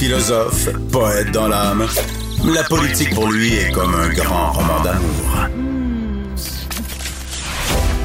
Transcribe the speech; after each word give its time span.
Philosophe, 0.00 0.70
poète 0.90 1.30
dans 1.30 1.46
l'âme, 1.46 1.86
la 2.54 2.64
politique 2.64 3.14
pour 3.14 3.30
lui 3.30 3.52
est 3.56 3.70
comme 3.70 3.94
un 3.94 4.08
grand 4.08 4.52
roman 4.52 4.82
d'amour. 4.82 5.46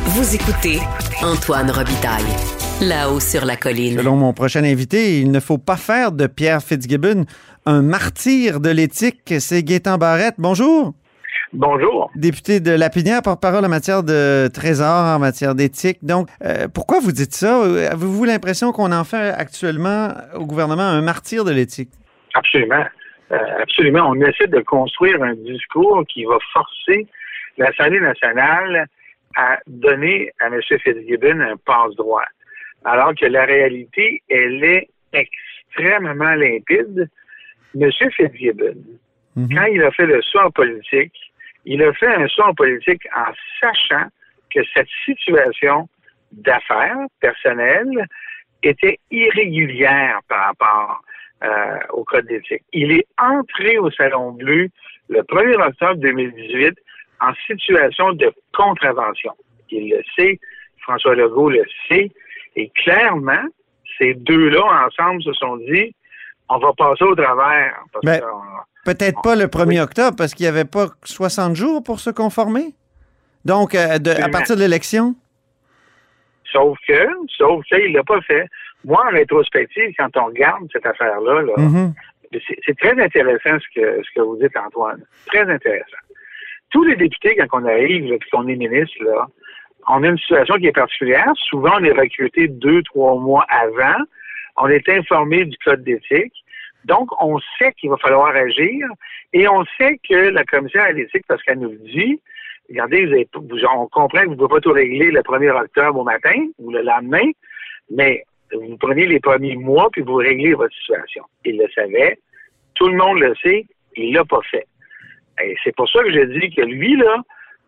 Vous 0.08 0.36
écoutez 0.36 0.81
Antoine 1.23 1.72
Robitaille, 1.72 2.26
là-haut 2.81 3.22
sur 3.22 3.45
la 3.45 3.55
colline. 3.55 3.98
Selon 3.98 4.17
mon 4.17 4.34
prochain 4.34 4.66
invité, 4.66 5.22
il 5.22 5.31
ne 5.31 5.39
faut 5.39 5.58
pas 5.58 5.77
faire 5.77 6.12
de 6.12 6.27
Pierre 6.27 6.62
Fitzgibbon 6.62 7.23
un 7.66 7.81
martyr 7.81 8.59
de 8.59 8.72
l'éthique. 8.72 9.34
C'est 9.39 9.64
Gaétan 9.64 9.98
Barrette. 9.98 10.36
Bonjour. 10.38 10.94
Bonjour. 11.55 12.12
Député 12.16 12.59
de 12.59 12.72
Lapinière, 12.72 13.22
porte-parole 13.22 13.64
en 13.64 13.70
matière 13.70 14.04
de 14.04 14.50
trésor, 14.54 15.16
en 15.16 15.20
matière 15.20 15.55
d'éthique. 15.55 16.00
Donc, 16.04 16.28
euh, 16.44 16.68
pourquoi 16.68 17.00
vous 17.00 17.14
dites 17.14 17.31
ça? 17.31 17.62
Avez-vous 17.62 18.26
l'impression 18.26 18.73
qu'on 18.73 18.91
en 18.91 19.05
fait 19.05 19.30
actuellement 19.30 20.09
au 20.34 20.45
gouvernement 20.45 20.84
un 20.84 21.02
martyr 21.02 21.45
de 21.45 21.52
l'éthique? 21.52 21.91
Absolument. 22.34 22.84
Euh, 23.31 23.38
absolument. 23.61 24.09
On 24.09 24.16
essaie 24.16 24.48
de 24.48 24.59
construire 24.59 25.23
un 25.23 25.33
discours 25.33 26.03
qui 26.09 26.26
va 26.26 26.38
forcer 26.52 27.08
l'Assemblée 27.58 28.02
nationale 28.02 28.88
à 29.38 29.58
donner 29.66 30.31
à 30.42 30.48
M. 30.48 30.59
Fitzgibbon 30.61 31.39
un 31.39 31.56
passe-droit. 31.66 32.26
Alors 32.83 33.14
que 33.16 33.28
la 33.28 33.45
réalité, 33.45 34.22
elle 34.30 34.61
est 34.61 34.89
extrêmement 35.14 36.36
limpide. 36.36 37.09
M. 37.80 37.92
Fitzgibbon, 37.92 38.76
mhm. 39.38 39.50
quand 39.53 39.66
il 39.66 39.81
a 39.83 39.92
fait 39.92 40.06
le 40.06 40.22
saut 40.22 40.39
en 40.39 40.52
politique, 40.52 41.25
il 41.66 41.81
a 41.83 41.94
fait 41.94 42.08
un 42.08 42.27
en 42.44 42.53
politique 42.53 43.08
en 43.16 43.31
sachant 43.59 44.08
que 44.53 44.61
cette 44.73 44.88
situation 45.03 45.89
d'affaires 46.31 46.97
personnelles 47.19 48.08
était 48.63 48.99
irrégulière 49.11 50.19
par 50.27 50.45
rapport 50.47 51.02
euh, 51.43 51.77
au 51.91 52.03
code 52.03 52.27
d'éthique. 52.27 52.63
Il 52.71 52.91
est 52.91 53.08
entré 53.19 53.77
au 53.77 53.91
Salon 53.91 54.31
Bleu 54.31 54.69
le 55.09 55.21
1er 55.21 55.67
octobre 55.67 55.95
2018 55.95 56.73
en 57.21 57.33
situation 57.47 58.13
de 58.13 58.31
contravention. 58.53 59.33
Il 59.69 59.89
le 59.89 60.02
sait, 60.16 60.39
François 60.81 61.16
Legault 61.16 61.49
le 61.49 61.63
sait, 61.88 62.11
et 62.55 62.69
clairement, 62.69 63.43
ces 63.97 64.13
deux-là 64.13 64.88
ensemble 64.88 65.23
se 65.23 65.33
sont 65.33 65.58
dit, 65.58 65.95
on 66.49 66.58
va 66.58 66.71
passer 66.73 67.03
au 67.03 67.16
travers. 67.16 67.83
Mais 68.03 68.21
peut-être 68.86 69.22
pas 69.22 69.36
le 69.36 69.45
1er 69.45 69.81
octobre, 69.81 70.16
parce 70.17 70.33
qu'il 70.33 70.45
n'y 70.45 70.50
avait 70.50 70.66
pas 70.66 70.88
60 71.03 71.55
jours 71.55 71.83
pour 71.83 72.00
se 72.00 72.09
conformer? 72.09 72.73
Donc, 73.44 73.75
euh, 73.75 73.97
à 74.23 74.30
partir 74.30 74.55
de 74.55 74.61
l'élection? 74.61 75.16
Sauf 76.52 76.77
que, 76.88 77.08
sauf 77.38 77.66
qu'il 77.66 77.92
ne 77.92 77.97
l'a 77.97 78.03
pas 78.03 78.22
fait. 78.22 78.47
Moi, 78.86 79.03
en 79.05 79.11
rétrospective, 79.11 79.94
quand 79.97 80.16
on 80.16 80.25
regarde 80.27 80.64
cette 80.72 80.86
affaire-là, 80.86 81.42
mm-hmm. 81.58 81.92
c'est 82.66 82.77
très 82.77 83.03
intéressant 83.03 83.59
ce 83.59 83.80
que, 83.80 84.02
ce 84.03 84.09
que 84.16 84.22
vous 84.22 84.38
dites, 84.38 84.55
Antoine. 84.55 85.03
Très 85.25 85.42
intéressant 85.42 85.97
tous 86.75 86.83
les 86.83 86.97
députés, 86.97 87.37
quand 87.37 87.61
on 87.61 87.65
arrive, 87.65 88.11
et 88.11 88.20
qu'on 88.31 88.48
est 88.49 88.55
ministre, 88.58 89.02
là, 89.02 89.27
on 89.87 90.04
a 90.04 90.08
une 90.08 90.17
situation 90.17 90.55
qui 90.55 90.67
est 90.67 90.73
particulière. 90.73 91.31
Souvent, 91.49 91.71
on 91.80 91.83
est 91.86 91.93
recruté 91.93 92.49
deux, 92.49 92.83
trois 92.83 93.17
mois 93.17 93.45
avant. 93.48 94.04
On 94.58 94.67
est 94.67 94.87
informé 94.89 95.45
du 95.45 95.58
code 95.64 95.86
d'éthique. 95.86 96.33
Donc, 96.86 97.10
on 97.22 97.40
sait 97.58 97.73
qu'il 97.73 97.90
va 97.90 97.98
falloir 97.98 98.36
agir 98.36 98.88
et 99.34 99.48
on 99.48 99.66
sait 99.78 100.00
que 100.08 100.30
la 100.30 100.44
commissaire 100.44 100.84
à 100.84 100.92
l'éthique, 100.92 101.26
parce 101.28 101.42
qu'elle 101.44 101.60
nous 101.60 101.76
dit, 101.76 102.22
regardez, 102.70 103.28
on 103.34 103.88
comprend 103.88 104.22
que 104.22 104.26
vous 104.26 104.32
ne 104.32 104.36
pouvez 104.36 104.56
pas 104.56 104.62
tout 104.62 104.72
régler 104.72 105.10
le 105.10 105.22
1er 105.22 105.52
octobre 105.52 106.00
au 106.00 106.04
matin 106.04 106.48
ou 106.60 106.72
le 106.72 106.84
lendemain, 106.84 107.28
mais 107.90 108.23
vous 108.54 108.78
prenez 108.78 109.08
les 109.08 109.20
premiers 109.20 109.56
mois 109.56 109.90
puis 109.92 110.04
vous 110.04 110.16
réglez 110.16 110.54
votre 110.54 110.76
situation. 110.76 111.23
Il 111.44 111.58
le 111.58 111.68
savait, 111.73 112.20
tout 112.76 112.88
le 112.88 112.96
monde 112.96 113.20
le 113.20 113.34
sait, 113.44 113.66
il 113.96 114.14
l'a 114.14 114.23
pas 114.23 114.42
fait. 114.52 114.67
Et 115.44 115.56
c'est 115.64 115.76
pour 115.76 115.90
ça 115.90 116.04
que 116.04 116.12
je 116.12 116.40
dis 116.40 116.54
que 116.54 116.62
lui, 116.62 116.96
là, 116.98 117.17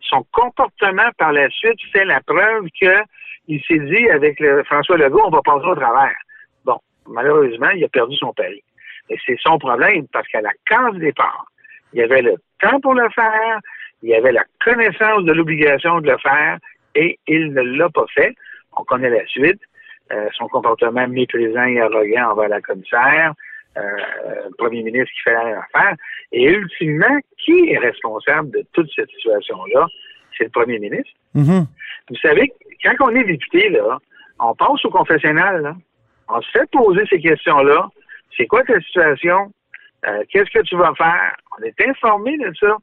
son 0.00 0.24
comportement 0.32 1.10
par 1.18 1.32
la 1.32 1.50
suite 1.50 1.80
fait 1.92 2.04
la 2.04 2.20
preuve 2.20 2.66
qu'il 2.68 3.62
s'est 3.64 3.80
dit 3.80 4.08
avec 4.10 4.40
François 4.66 4.96
Legault, 4.96 5.24
on 5.26 5.30
va 5.30 5.42
passer 5.42 5.66
au 5.66 5.74
travers. 5.74 6.16
Bon, 6.64 6.78
malheureusement, 7.08 7.70
il 7.70 7.84
a 7.84 7.88
perdu 7.88 8.16
son 8.16 8.32
pari. 8.32 8.62
Et 9.10 9.16
c'est 9.24 9.38
son 9.40 9.58
problème 9.58 10.06
parce 10.12 10.28
qu'à 10.28 10.40
la 10.40 10.52
case 10.66 10.94
départ, 10.96 11.46
il 11.92 12.00
y 12.00 12.02
avait 12.02 12.22
le 12.22 12.36
temps 12.60 12.80
pour 12.80 12.94
le 12.94 13.08
faire, 13.10 13.58
il 14.02 14.10
y 14.10 14.14
avait 14.14 14.32
la 14.32 14.44
connaissance 14.64 15.24
de 15.24 15.32
l'obligation 15.32 16.00
de 16.00 16.10
le 16.10 16.18
faire 16.18 16.58
et 16.94 17.18
il 17.26 17.52
ne 17.52 17.62
l'a 17.62 17.88
pas 17.88 18.06
fait. 18.14 18.34
On 18.76 18.84
connaît 18.84 19.10
la 19.10 19.26
suite. 19.26 19.60
Euh, 20.10 20.28
son 20.32 20.48
comportement 20.48 21.06
méprisant 21.06 21.64
et 21.64 21.80
arrogant 21.80 22.30
envers 22.30 22.48
la 22.48 22.62
commissaire, 22.62 23.34
euh, 23.76 23.82
premier 24.56 24.82
ministre 24.82 25.12
qui 25.14 25.20
fait 25.20 25.34
la 25.34 25.44
même 25.44 25.62
affaire. 25.74 25.94
Et 26.32 26.50
ultimement, 26.50 27.18
qui 27.36 27.70
est 27.70 27.78
responsable 27.78 28.50
de 28.52 28.64
toute 28.72 28.88
cette 28.96 29.10
situation-là? 29.10 29.86
C'est 30.36 30.44
le 30.44 30.50
premier 30.50 30.78
ministre. 30.78 31.10
Mm-hmm. 31.36 31.66
Vous 32.08 32.16
savez, 32.22 32.50
quand 32.82 32.94
on 33.00 33.14
est 33.14 33.24
député, 33.24 33.68
là, 33.68 33.98
on 34.40 34.54
passe 34.54 34.82
au 34.84 34.90
confessionnal. 34.90 35.74
On 36.28 36.40
se 36.40 36.50
fait 36.52 36.70
poser 36.70 37.04
ces 37.10 37.20
questions-là. 37.20 37.88
C'est 38.36 38.46
quoi 38.46 38.62
ta 38.64 38.80
situation? 38.80 39.52
Euh, 40.06 40.22
qu'est-ce 40.30 40.50
que 40.50 40.62
tu 40.62 40.76
vas 40.76 40.94
faire? 40.94 41.36
On 41.58 41.62
est 41.62 41.80
informé 41.88 42.36
de 42.38 42.52
ça. 42.58 42.76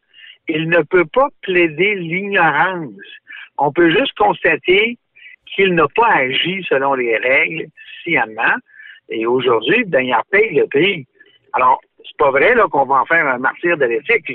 Il 0.47 0.69
ne 0.69 0.81
peut 0.81 1.05
pas 1.05 1.29
plaider 1.41 1.95
l'ignorance. 1.95 2.91
On 3.57 3.71
peut 3.71 3.89
juste 3.89 4.13
constater 4.17 4.97
qu'il 5.45 5.73
n'a 5.75 5.87
pas 5.95 6.11
agi 6.11 6.63
selon 6.67 6.93
les 6.93 7.17
règles 7.17 7.67
sciemment 8.03 8.55
et 9.09 9.25
aujourd'hui, 9.25 9.83
ben, 9.85 10.01
il 10.05 10.15
paye 10.31 10.55
le 10.55 10.67
prix. 10.67 11.05
Alors, 11.53 11.79
c'est 11.97 12.17
pas 12.17 12.31
vrai 12.31 12.53
qu'on 12.71 12.85
va 12.85 13.01
en 13.01 13.05
faire 13.05 13.27
un 13.27 13.37
martyr 13.37 13.77
de 13.77 13.85
l'éthique. 13.85 14.31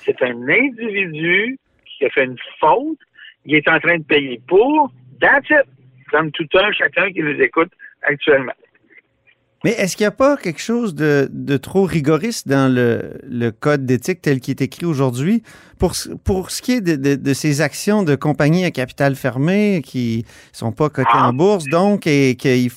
C'est 0.00 0.20
un 0.22 0.48
individu 0.48 1.58
qui 1.86 2.04
a 2.04 2.10
fait 2.10 2.24
une 2.24 2.38
faute, 2.60 2.98
il 3.44 3.56
est 3.56 3.68
en 3.68 3.78
train 3.78 3.98
de 3.98 4.04
payer 4.04 4.40
pour, 4.48 4.90
that's 5.20 5.48
it, 5.50 5.64
comme 6.10 6.30
tout 6.32 6.48
un 6.54 6.72
chacun 6.72 7.10
qui 7.10 7.20
nous 7.22 7.40
écoute 7.40 7.70
actuellement. 8.02 8.52
Mais 9.64 9.70
est-ce 9.70 9.96
qu'il 9.96 10.04
n'y 10.04 10.08
a 10.08 10.10
pas 10.10 10.36
quelque 10.36 10.60
chose 10.60 10.94
de, 10.94 11.56
trop 11.56 11.84
rigoriste 11.84 12.46
dans 12.46 12.72
le, 12.72 13.50
code 13.50 13.86
d'éthique 13.86 14.20
tel 14.20 14.40
qu'il 14.40 14.52
est 14.52 14.62
écrit 14.62 14.84
aujourd'hui 14.84 15.42
pour, 15.78 15.92
pour 16.22 16.50
ce 16.50 16.60
qui 16.60 16.72
est 16.72 16.80
de, 16.82 17.32
ces 17.32 17.62
actions 17.62 18.02
de 18.02 18.14
compagnies 18.14 18.66
à 18.66 18.70
capital 18.70 19.14
fermé 19.14 19.80
qui 19.82 20.26
ne 20.26 20.56
sont 20.56 20.72
pas 20.72 20.90
cotées 20.90 21.08
en 21.14 21.32
bourse, 21.32 21.64
donc, 21.64 22.06
et 22.06 22.36
qui, 22.36 22.70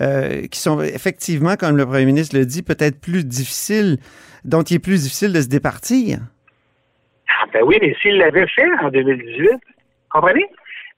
euh, 0.00 0.46
qui 0.46 0.60
sont 0.60 0.80
effectivement, 0.80 1.56
comme 1.56 1.76
le 1.76 1.84
premier 1.84 2.04
ministre 2.04 2.38
le 2.38 2.46
dit, 2.46 2.62
peut-être 2.62 3.00
plus 3.00 3.26
difficiles, 3.26 3.98
dont 4.44 4.62
il 4.62 4.76
est 4.76 4.78
plus 4.78 5.02
difficile 5.02 5.32
de 5.32 5.40
se 5.40 5.48
départir? 5.48 6.20
Ah 7.28 7.46
ben 7.52 7.62
oui, 7.64 7.76
mais 7.80 7.94
s'il 8.00 8.18
l'avait 8.18 8.46
fait 8.46 8.68
en 8.82 8.90
2018, 8.90 9.50
comprenez? 10.10 10.46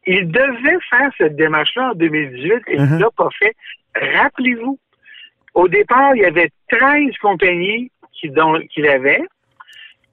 Il 0.06 0.30
devait 0.30 0.78
faire 0.90 1.10
cette 1.16 1.36
démarche-là 1.36 1.92
en 1.92 1.94
2018 1.94 2.52
et 2.52 2.74
il 2.74 2.82
ne 2.82 2.86
uh-huh. 2.86 2.98
l'a 2.98 3.10
pas 3.16 3.28
fait. 3.38 3.54
Rappelez-vous, 3.94 4.78
au 5.54 5.68
départ, 5.68 6.14
il 6.14 6.22
y 6.22 6.24
avait 6.24 6.50
13 6.70 7.16
compagnies 7.20 7.90
qu'il 8.12 8.86
avait 8.88 9.22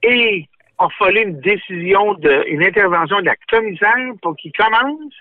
et 0.02 0.36
il 0.36 0.48
a 0.78 0.88
fallu 0.98 1.22
une 1.22 1.40
décision, 1.40 2.14
de, 2.14 2.44
une 2.48 2.62
intervention 2.62 3.20
de 3.20 3.26
la 3.26 3.36
commissaire 3.48 4.12
pour 4.22 4.36
qu'il 4.36 4.52
commence 4.52 5.14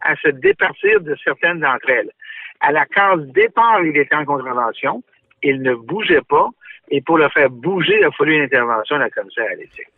à 0.00 0.14
se 0.16 0.28
départir 0.28 1.00
de 1.00 1.16
certaines 1.24 1.60
d'entre 1.60 1.90
elles. 1.90 2.10
À 2.60 2.72
la 2.72 2.86
case 2.86 3.20
départ, 3.32 3.82
il 3.82 3.96
était 3.96 4.14
en 4.14 4.24
contravention, 4.24 5.02
il 5.42 5.62
ne 5.62 5.74
bougeait 5.74 6.22
pas, 6.28 6.48
et 6.90 7.00
pour 7.00 7.18
le 7.18 7.28
faire 7.30 7.50
bouger, 7.50 7.96
il 7.98 8.04
a 8.04 8.10
fallu 8.12 8.36
une 8.36 8.42
intervention 8.42 8.96
de 8.96 9.02
la 9.02 9.10
commissaire 9.10 9.50
à 9.50 9.54
l'éthique. 9.54 9.88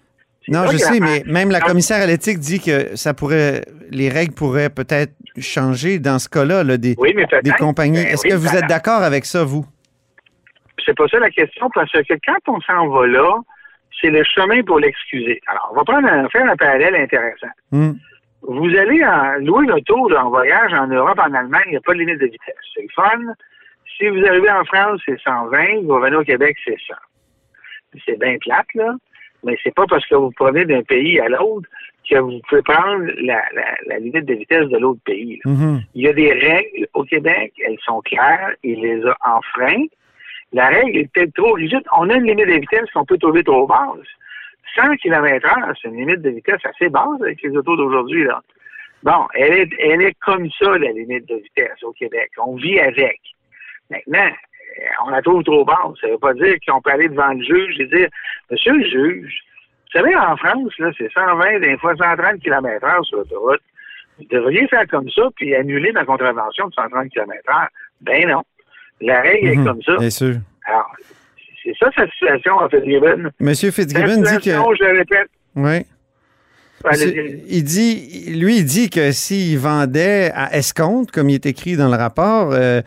Non, 0.48 0.66
je 0.70 0.76
sais, 0.78 1.00
mais 1.00 1.22
même 1.26 1.50
la 1.50 1.60
commissaire 1.60 2.02
à 2.02 2.06
l'éthique 2.06 2.38
dit 2.38 2.60
que 2.60 2.96
ça 2.96 3.14
pourrait, 3.14 3.62
les 3.90 4.08
règles 4.08 4.34
pourraient 4.34 4.70
peut-être 4.70 5.12
changer 5.38 5.98
dans 5.98 6.18
ce 6.18 6.28
cas-là, 6.28 6.64
des, 6.76 6.96
des 6.96 7.52
compagnies. 7.52 8.02
Ben 8.04 8.12
Est-ce 8.12 8.26
que 8.26 8.34
vous 8.34 8.56
êtes 8.56 8.66
d'accord 8.66 9.02
avec 9.02 9.24
ça, 9.24 9.44
vous? 9.44 9.66
C'est 10.84 10.96
pas 10.96 11.06
ça 11.08 11.18
la 11.18 11.30
question, 11.30 11.68
parce 11.74 11.92
que 11.92 12.14
quand 12.24 12.54
on 12.54 12.60
s'en 12.62 12.88
va 12.88 13.06
là, 13.06 13.28
c'est 14.00 14.10
le 14.10 14.22
chemin 14.24 14.62
pour 14.62 14.78
l'excuser. 14.78 15.40
Alors, 15.46 15.70
on 15.72 15.76
va 15.76 15.84
prendre 15.84 16.08
un, 16.08 16.28
faire 16.28 16.48
un 16.48 16.56
parallèle 16.56 16.94
intéressant. 16.94 17.48
Hmm. 17.72 17.92
Vous 18.42 18.76
allez 18.76 19.04
en, 19.04 19.38
louer 19.40 19.66
l'auto 19.66 20.08
en 20.16 20.30
voyage 20.30 20.72
en 20.72 20.86
Europe, 20.86 21.18
en 21.18 21.34
Allemagne, 21.34 21.64
il 21.66 21.70
n'y 21.72 21.76
a 21.76 21.80
pas 21.80 21.92
de 21.92 21.98
limite 21.98 22.20
de 22.20 22.26
vitesse. 22.26 22.54
C'est 22.74 22.86
fun, 22.94 23.18
Si 23.96 24.08
vous 24.08 24.24
arrivez 24.24 24.50
en 24.50 24.64
France, 24.64 25.00
c'est 25.04 25.20
120. 25.20 25.82
Vous 25.82 25.94
revenez 25.94 26.16
au 26.16 26.24
Québec, 26.24 26.56
c'est 26.64 26.76
100. 26.86 26.94
C'est 28.06 28.18
bien 28.18 28.36
plate, 28.40 28.72
là. 28.74 28.94
Mais 29.44 29.56
c'est 29.62 29.74
pas 29.74 29.86
parce 29.86 30.06
que 30.06 30.14
vous 30.14 30.30
prenez 30.32 30.64
d'un 30.64 30.82
pays 30.82 31.20
à 31.20 31.28
l'autre 31.28 31.68
que 32.08 32.18
vous 32.18 32.40
pouvez 32.48 32.62
prendre 32.62 33.04
la, 33.20 33.42
la, 33.54 33.76
la 33.86 33.98
limite 33.98 34.24
de 34.24 34.34
vitesse 34.34 34.68
de 34.68 34.78
l'autre 34.78 35.00
pays. 35.04 35.40
Mhm. 35.44 35.82
Il 35.94 36.02
y 36.02 36.08
a 36.08 36.12
des 36.12 36.32
règles 36.32 36.88
au 36.94 37.04
Québec, 37.04 37.52
elles 37.64 37.78
sont 37.84 38.00
claires, 38.00 38.54
il 38.62 38.80
les 38.80 39.04
a 39.04 39.16
enfreintes. 39.24 39.90
La 40.52 40.68
règle 40.68 40.98
est 40.98 41.12
peut-être 41.12 41.34
trop 41.34 41.52
rigide. 41.52 41.82
On 41.96 42.08
a 42.08 42.14
une 42.14 42.24
limite 42.24 42.48
de 42.48 42.60
vitesse 42.60 42.90
qu'on 42.92 43.04
peut 43.04 43.18
trouver 43.18 43.44
trop 43.44 43.66
basse. 43.66 44.06
100 44.74 44.96
km 44.96 45.46
heure, 45.46 45.74
c'est 45.80 45.88
une 45.88 45.98
limite 45.98 46.22
de 46.22 46.30
vitesse 46.30 46.64
assez 46.64 46.88
basse 46.88 47.20
avec 47.20 47.42
les 47.42 47.56
autos 47.56 47.76
d'aujourd'hui, 47.76 48.24
là. 48.24 48.40
Bon, 49.02 49.26
elle 49.34 49.52
est, 49.52 49.70
elle 49.78 50.02
est 50.02 50.18
comme 50.20 50.48
ça, 50.58 50.76
la 50.76 50.90
limite 50.90 51.28
de 51.28 51.36
vitesse 51.36 51.82
au 51.82 51.92
Québec. 51.92 52.30
On 52.38 52.56
vit 52.56 52.80
avec. 52.80 53.20
Maintenant, 53.90 54.30
on 55.06 55.10
la 55.10 55.22
trouve 55.22 55.42
trop 55.44 55.64
basse. 55.64 55.98
Ça 56.00 56.08
veut 56.08 56.18
pas 56.18 56.34
dire 56.34 56.54
qu'on 56.66 56.80
peut 56.80 56.90
aller 56.90 57.08
devant 57.08 57.32
le 57.32 57.42
juge 57.44 57.78
et 57.80 57.86
dire, 57.86 58.08
Monsieur 58.50 58.72
le 58.72 58.84
juge, 58.84 59.38
vous 59.92 60.00
savez, 60.00 60.14
en 60.16 60.36
France, 60.36 60.72
là, 60.78 60.90
c'est 60.98 61.10
120, 61.12 61.60
des 61.60 61.76
fois 61.78 61.94
130 61.96 62.40
km 62.40 62.84
heure 62.84 63.04
sur 63.04 63.18
l'autoroute. 63.18 63.60
Vous 64.18 64.24
devriez 64.30 64.66
faire 64.68 64.86
comme 64.88 65.08
ça, 65.10 65.22
puis 65.36 65.54
annuler 65.54 65.92
ma 65.92 66.04
contravention 66.04 66.68
de 66.68 66.74
130 66.74 67.08
km 67.10 67.32
heure. 67.48 67.68
Ben 68.00 68.28
non. 68.28 68.42
La 69.00 69.20
règle 69.20 69.48
Mhm. 69.54 69.60
est 69.60 69.64
comme 69.64 69.82
ça. 69.82 69.96
Bien 69.96 70.10
sûr. 70.10 70.34
Alors, 70.66 70.90
c'est 71.62 71.74
ça 71.78 71.90
sa 71.96 72.06
situation 72.10 72.58
à 72.58 72.68
Fitzgibbon. 72.68 73.30
Monsieur 73.40 73.70
Fitzgibbon 73.70 74.22
dit 74.22 74.36
que. 74.38 74.50
je 74.50 74.84
le 74.84 74.98
répète, 74.98 75.28
Oui. 75.56 75.86
Il 77.48 77.64
dit, 77.64 78.30
lui, 78.30 78.58
il 78.58 78.64
dit 78.64 78.90
que 78.90 79.12
s'il 79.12 79.58
vendait 79.58 80.30
à 80.34 80.56
escompte, 80.56 81.10
comme 81.10 81.28
il 81.30 81.34
est 81.34 81.46
écrit 81.46 81.76
dans 81.76 81.88
le 81.88 81.96
rapport, 81.96 82.50
euh, 82.52 82.82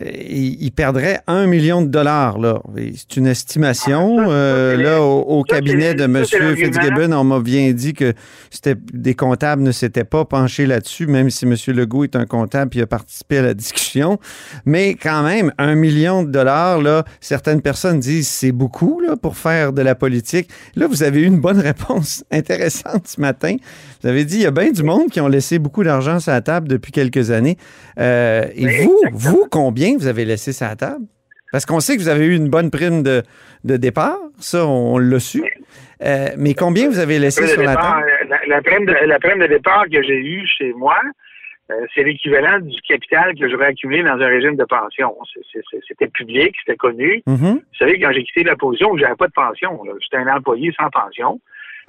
il, 0.00 0.62
il 0.62 0.72
perdrait 0.72 1.20
un 1.26 1.46
million 1.46 1.82
de 1.82 1.88
dollars. 1.88 2.38
Là. 2.38 2.60
C'est 2.96 3.16
une 3.16 3.26
estimation. 3.26 4.18
Ah, 4.20 4.24
ça, 4.24 4.30
euh, 4.30 4.76
là, 4.76 5.02
au, 5.02 5.40
au 5.40 5.44
ça, 5.48 5.56
cabinet 5.56 5.94
de 5.94 6.04
M. 6.04 6.24
Fitzgibbon, 6.24 7.12
on 7.12 7.24
m'a 7.24 7.40
bien 7.40 7.70
dit 7.72 7.92
que 7.92 8.12
c'était 8.50 8.76
des 8.92 9.14
comptables 9.14 9.62
ne 9.62 9.72
s'étaient 9.72 10.04
pas 10.04 10.24
penchés 10.24 10.66
là-dessus, 10.66 11.06
même 11.06 11.30
si 11.30 11.44
M. 11.44 11.54
Legault 11.68 12.04
est 12.04 12.16
un 12.16 12.26
comptable 12.26 12.76
et 12.78 12.82
a 12.82 12.86
participé 12.86 13.38
à 13.38 13.42
la 13.42 13.54
discussion. 13.54 14.18
Mais 14.64 14.94
quand 14.94 15.22
même, 15.22 15.52
un 15.58 15.74
million 15.74 16.22
de 16.22 16.30
dollars, 16.30 16.80
là, 16.80 17.04
certaines 17.20 17.62
personnes 17.62 18.00
disent 18.00 18.28
c'est 18.28 18.52
beaucoup 18.52 19.00
là, 19.00 19.16
pour 19.16 19.36
faire 19.36 19.72
de 19.72 19.82
la 19.82 19.94
politique. 19.94 20.48
Là, 20.74 20.86
vous 20.86 21.02
avez 21.02 21.20
eu 21.20 21.26
une 21.26 21.40
bonne 21.40 21.60
réponse 21.60 22.24
intéressante 22.32 23.06
ce 23.06 23.20
matin. 23.20 23.33
Vous 24.02 24.08
avez 24.08 24.24
dit 24.24 24.36
il 24.36 24.42
y 24.42 24.46
a 24.46 24.50
bien 24.50 24.70
du 24.70 24.82
monde 24.82 25.10
qui 25.10 25.20
ont 25.20 25.28
laissé 25.28 25.58
beaucoup 25.58 25.84
d'argent 25.84 26.20
sur 26.20 26.32
la 26.32 26.40
table 26.40 26.68
depuis 26.68 26.92
quelques 26.92 27.30
années. 27.30 27.56
Euh, 27.98 28.44
et 28.54 28.66
Oui, 28.66 28.76
vous, 28.84 28.98
exactement. 29.06 29.18
vous, 29.18 29.48
combien 29.50 29.96
vous 29.96 30.06
avez 30.06 30.24
laissé 30.24 30.52
sur 30.52 30.66
la 30.66 30.76
table? 30.76 31.04
Parce 31.52 31.66
qu'on 31.66 31.80
sait 31.80 31.96
que 31.96 32.02
vous 32.02 32.08
avez 32.08 32.26
eu 32.26 32.34
une 32.34 32.48
bonne 32.48 32.70
prime 32.70 33.02
de, 33.02 33.22
de 33.62 33.76
départ, 33.76 34.18
ça, 34.38 34.66
on, 34.66 34.98
l'a 34.98 35.20
su. 35.20 35.44
Euh, 36.02 36.28
mais 36.36 36.54
combien 36.54 36.88
vous 36.88 36.98
avez 36.98 37.18
laissé 37.20 37.46
sur 37.46 37.62
la 37.62 37.76
table? 37.76 38.06
La, 38.28 38.38
la 38.48 38.62
prime 38.62 38.86
de, 38.86 38.92
la 38.92 39.18
prime 39.20 39.38
de 39.38 39.46
départ 39.46 39.84
que 39.84 40.02
j'ai 40.02 40.16
eue 40.16 40.44
chez 40.46 40.72
moi, 40.72 40.98
euh, 41.70 41.86
c'est 41.94 42.02
l'équivalent 42.02 42.58
du 42.60 42.78
capital 42.82 43.34
que 43.38 43.48
j'aurais 43.48 43.68
accumulé 43.68 44.02
dans 44.02 44.20
un 44.20 44.26
régime 44.26 44.56
de 44.56 44.64
pension. 44.64 45.16
C'était 45.88 46.08
public, 46.08 46.54
c'était 46.60 46.76
connu. 46.76 47.22
Mhm. 47.26 47.54
Vous 47.54 47.78
savez, 47.78 47.98
quand 47.98 48.12
j'ai 48.12 48.24
quitté 48.24 48.44
la 48.44 48.56
position, 48.56 48.96
j'avais 48.98 49.14
pas 49.14 49.28
de 49.28 49.32
pension. 49.32 49.80
J'étais 50.00 50.18
un 50.18 50.36
employé 50.36 50.74
sans 50.78 50.90
pension. 50.90 51.40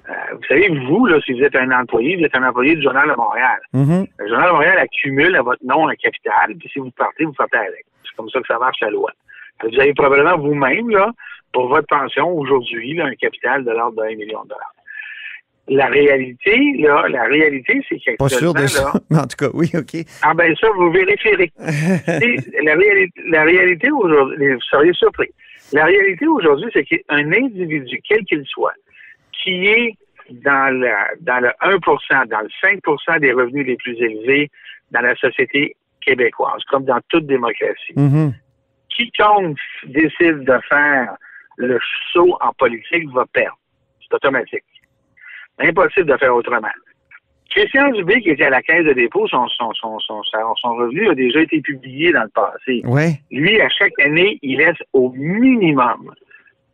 Euh, 0.10 0.14
vous 0.36 0.44
savez, 0.48 0.70
vous, 0.88 1.06
là, 1.08 1.20
si 1.26 1.34
vous 1.34 1.44
êtes 1.44 1.56
un 1.56 1.72
employé, 1.72 2.16
vous 2.18 2.24
êtes 2.24 2.36
un 2.36 2.48
employé 2.48 2.76
du 2.76 2.82
Journal 2.84 3.10
de 3.10 3.16
Montréal. 3.16 3.60
Mhm. 3.74 4.06
Le 4.20 4.28
Journal 4.28 4.48
de 4.48 4.54
Montréal 4.54 4.78
accumule 4.78 5.36
à 5.36 5.42
votre 5.42 5.64
nom 5.66 5.88
un 5.88 5.96
capital, 5.96 6.56
puis 6.60 6.70
si 6.72 6.80
vous 6.80 6.92
partez, 6.92 7.26
vous 7.26 7.34
partez 7.34 7.58
avec. 7.58 7.86
C'est 8.04 8.16
comme 8.16 8.30
ça 8.30 8.40
que 8.40 8.48
ça 8.48 8.60
marche 8.60 8.80
la 8.82 8.92
loi. 8.92 9.12
Que 9.60 9.68
Vous 9.68 9.80
avez 9.80 9.94
probablement 9.94 10.38
vous-même, 10.38 10.90
là, 10.90 11.12
pour 11.54 11.70
votre 11.70 11.88
pension 11.88 12.30
aujourd'hui, 12.30 13.02
un 13.02 13.16
capital 13.16 13.64
de 13.64 13.72
l'ordre 13.72 14.02
d'un 14.04 14.16
million 14.16 14.44
de 14.44 14.50
dollars. 14.50 14.72
La 15.68 15.88
réalité, 15.88 16.56
là, 16.78 17.08
la 17.10 17.24
réalité, 17.24 17.82
c'est 17.90 18.16
Pas 18.20 18.30
sûr 18.30 18.54
de 18.54 18.68
ça. 18.68 18.84
là, 18.84 18.94
Mais 19.10 19.18
en 19.18 19.24
tout 19.26 19.38
cas, 19.38 19.50
oui, 19.56 19.72
OK. 19.74 20.06
ah 20.22 20.34
ben 20.36 20.56
ça, 20.58 20.68
vous 20.76 20.92
vérifierez. 20.92 21.52
La, 21.58 22.76
réalité, 22.76 23.22
la 23.30 23.44
réalité 23.44 23.90
aujourd'hui, 23.92 24.54
vous 24.54 24.62
seriez 24.62 24.94
surpris. 24.94 25.30
La 25.74 25.86
réalité 25.86 26.28
aujourd'hui, 26.28 26.70
c'est 26.72 26.84
qu'un 26.84 27.32
individu, 27.32 28.00
quel 28.08 28.24
qu'il 28.26 28.46
soit, 28.46 28.74
qui 29.46 29.68
est 29.68 29.94
dans, 30.32 30.76
la, 30.82 31.08
dans 31.22 31.40
le 31.40 31.52
1 31.62 32.26
dans 32.26 32.40
le 32.42 32.50
5 32.60 33.20
des 33.22 33.32
revenus 33.32 33.68
les 33.68 33.76
plus 33.78 33.96
élevés 34.02 34.50
dans 34.92 35.02
la 35.02 35.16
société 35.16 35.76
québécoise, 36.02 36.64
comme 36.70 36.84
dans 36.86 37.00
toute 37.10 37.28
démocratie, 37.28 37.94
Mhm. 37.96 38.34
quiconque 38.90 39.58
décide 39.86 40.44
de 40.44 40.58
faire 40.68 41.16
le 41.58 41.80
saut 42.12 42.38
en 42.42 42.52
politique 42.54 43.08
va 43.14 43.26
perdre. 43.34 43.58
C'est 44.02 44.16
automatique. 44.16 44.64
Impossible 45.60 46.12
de 46.12 46.18
faire 46.18 46.36
autrement. 46.36 46.68
Christian 47.50 47.90
Dubé, 47.92 48.22
qui 48.22 48.32
était 48.32 48.46
à 48.46 48.50
la 48.50 48.62
caisse 48.62 48.84
de 48.84 48.94
dépôt, 48.94 49.28
son, 49.28 49.48
son, 49.48 49.72
son, 49.74 49.98
son, 50.00 50.22
son- 50.24 50.56
son 50.56 50.76
revenu 50.76 51.08
a 51.10 51.16
déjà 51.16 51.40
été 51.42 51.62
publié 51.62 52.12
dans 52.12 52.24
le 52.24 52.30
passé. 52.30 52.82
Ouais. 52.84 53.12
Lui, 53.32 53.62
à 53.62 53.70
chaque 53.70 53.98
année, 54.04 54.38
il 54.42 54.58
laisse 54.58 54.78
au 54.92 55.12
minimum 55.12 56.14